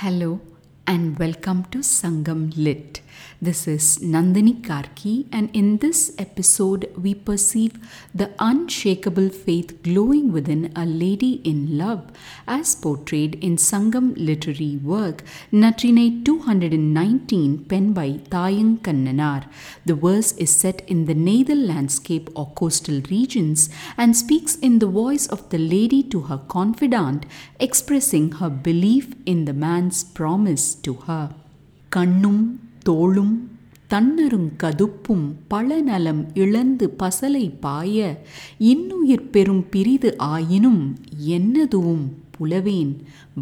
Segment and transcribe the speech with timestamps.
[0.00, 0.38] Hello
[0.86, 3.00] and welcome to Sangam Lit.
[3.40, 7.74] This is Nandini Karki, and in this episode, we perceive
[8.12, 12.10] the unshakable faith glowing within a lady in love
[12.46, 19.44] as portrayed in Sangam literary work Natrinai 219, penned by Thaayankannanaar.
[19.86, 24.86] The verse is set in the Neythal landscape or coastal regions and speaks in the
[24.86, 27.24] voice of the lady to her confidant,
[27.60, 31.34] expressing her belief in the man's promise to her.
[31.96, 32.42] கண்ணும்
[32.88, 33.34] தோளும்
[33.86, 38.22] தன்னரும் கதுப்பும் பழநலம் இழந்து பசலை பாய
[38.58, 40.82] இன்னுயிர் பெரும் பிரிது ஆயினும்
[41.28, 42.04] என்னதுவும்
[42.38, 42.92] புலவேன்.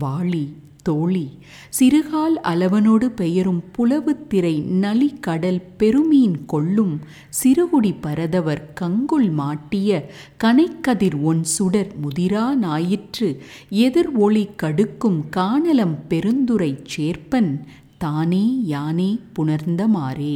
[0.00, 0.44] வாளி
[0.82, 1.28] தோழி
[1.68, 6.98] சிறுகால் அளவனோடு பெயரும் புலவுத்திரை நலி கடல் பெருமீன் கொள்ளும்
[7.42, 10.10] சிறுகுடி பரதவர் கங்குள் மாட்டிய
[10.44, 17.50] கனைக்கதிர் ஒன் சுடர் முதிரா ஞாயிற்று எதிர் ஒளி கடுக்கும் காணலம் பெருந்துரை சேர்ப்பன்
[18.03, 20.35] தானே யானே புணர்ந்தமாறே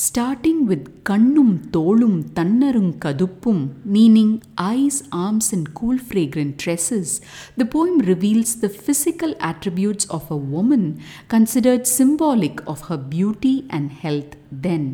[0.00, 7.20] Starting with kannum tolum tannarung kaduppum, meaning eyes, arms, and cool fragrant tresses,
[7.56, 13.90] the poem reveals the physical attributes of a woman considered symbolic of her beauty and
[13.90, 14.84] health then.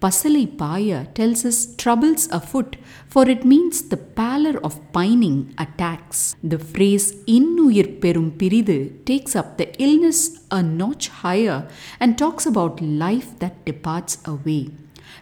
[0.00, 2.76] Pasalai Paya tells us troubles afoot,
[3.08, 6.36] for it means the pallor of pining attacks.
[6.44, 11.66] The phrase Innuyir Perum Piridu takes up the illness a notch higher
[11.98, 14.68] and talks about life that departs away.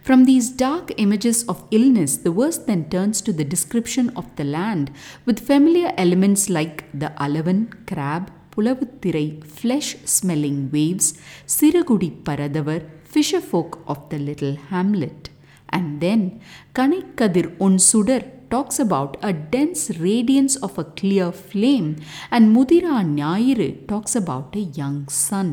[0.03, 4.45] From these dark images of illness, the verse then turns to the description of the
[4.45, 4.91] land
[5.25, 11.15] with familiar elements like the alavan, crab, புலவுத்திரை flesh smelling waves,
[11.47, 12.83] Siragudi Paradavar,
[13.14, 15.30] fisher folk of the little hamlet.
[15.70, 16.42] And then
[16.74, 21.98] Kanikkadir Unsudar talks about a dense radiance of a clear flame,
[22.32, 25.50] and Mudira Nyayiru talks about a young sun.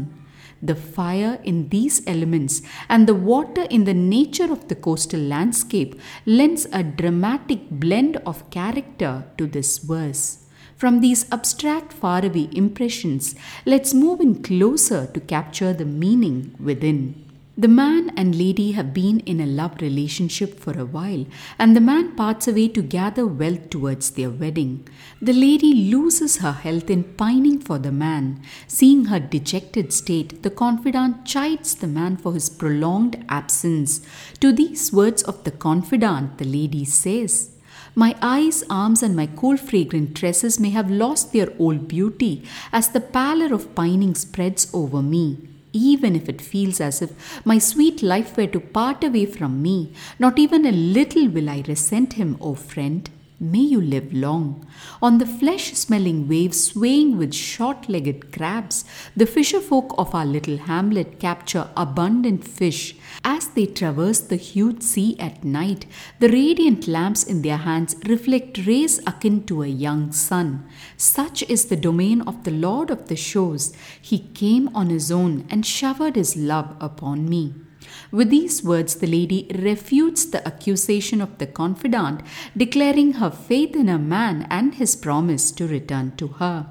[0.62, 6.00] The fire in these elements and the water in the nature of the coastal landscape
[6.24, 10.46] lends a dramatic blend of character to this verse.
[10.76, 13.34] From these abstract faraway impressions,
[13.66, 17.25] let's move in closer to capture the meaning within.
[17.58, 21.24] The man and lady have been in a love relationship for a while,
[21.58, 24.86] and the man parts away to gather wealth towards their wedding.
[25.22, 28.42] The lady loses her health in pining for the man.
[28.66, 34.02] Seeing her dejected state, the confidant chides the man for his prolonged absence.
[34.40, 37.52] To these words of the confidant, the lady says,
[37.94, 42.90] my eyes, arms, and my cool fragrant tresses may have lost their old beauty as
[42.90, 45.38] the pallor of pining spreads over me.
[45.76, 47.10] Even if it feels as if
[47.44, 51.62] my sweet life were to part away from me, not even a little will I
[51.68, 53.10] resent him, O friend.
[53.38, 54.66] May you live long.
[55.02, 60.24] On the flesh smelling waves swaying with short legged crabs, the fisher folk of our
[60.24, 62.96] little hamlet capture abundant fish.
[63.22, 65.84] As they traverse the huge sea at night,
[66.18, 70.66] the radiant lamps in their hands reflect rays akin to a young sun.
[70.96, 73.74] Such is the domain of the Lord of the shores.
[74.00, 77.52] He came on his own and showered his love upon me.
[78.10, 82.20] With these words, the lady refutes the accusation of the confidant,
[82.56, 86.66] declaring her faith in a man and his promise to return to her.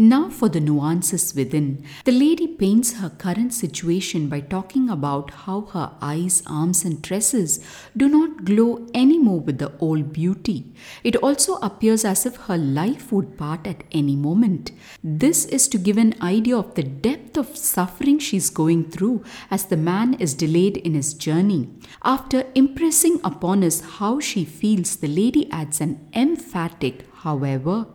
[0.00, 1.84] Now, for the nuances within.
[2.04, 7.58] The lady paints her current situation by talking about how her eyes, arms, and tresses
[7.96, 10.72] do not glow any more with the old beauty.
[11.02, 14.70] It also appears as if her life would part at any moment.
[15.02, 19.24] This is to give an idea of the depth of suffering she is going through
[19.50, 21.70] as the man is delayed in his journey.
[22.04, 27.88] After impressing upon us how she feels, the lady adds an emphatic, however.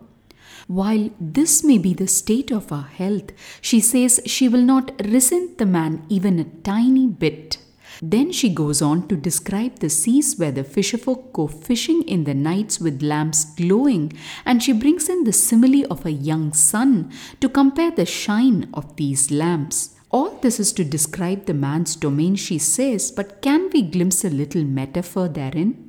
[0.68, 3.31] While this may be the state of her health,
[3.62, 7.57] she says she will not resent the man even a tiny bit.
[8.01, 12.34] Then she goes on to describe the seas where the fisherfolk go fishing in the
[12.34, 14.13] nights with lamps glowing,
[14.46, 18.95] and she brings in the simile of a young sun to compare the shine of
[18.95, 19.95] these lamps.
[20.09, 24.30] All this is to describe the man's domain, she says, but can we glimpse a
[24.30, 25.82] little metaphor therein?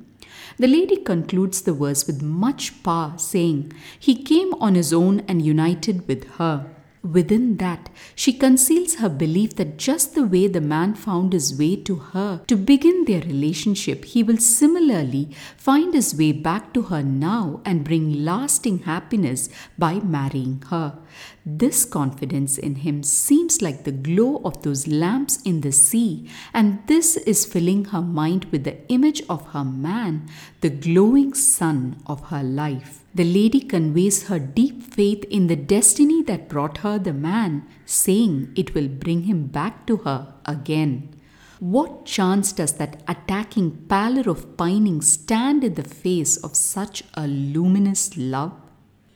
[0.57, 5.45] The lady concludes the verse with much power, saying, He came on his own and
[5.45, 6.71] united with her.
[7.03, 11.75] Within that, she conceals her belief that just the way the man found his way
[11.75, 17.03] to her to begin their relationship, he will similarly find his way back to her
[17.03, 20.97] now and bring lasting happiness by marrying her.
[21.47, 26.79] This confidence in him seems like the glow of those lamps in the sea, and
[26.87, 30.27] this is filling her mind with the image of her man,
[30.61, 33.03] the glowing sun of her life.
[33.13, 38.51] The lady conveys her deep faith in the destiny that brought her the man, saying
[38.55, 41.15] it will bring him back to her again.
[41.59, 47.27] What chance does that attacking pallor of pining stand in the face of such a
[47.27, 48.64] luminous love?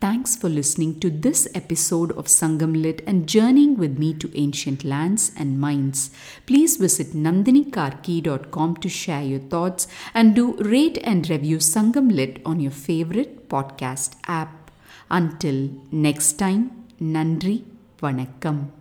[0.01, 4.85] Thanks for listening to this episode of Sangam Lit and journeying with me to ancient
[4.85, 6.09] lands and minds.
[6.45, 12.61] Please visit nandinikarki.com to share your thoughts and do rate and review Sangam Lit on
[12.61, 14.71] your favorite podcast app.
[15.11, 17.63] Until next time, Nandri
[18.01, 18.78] Vanakkam.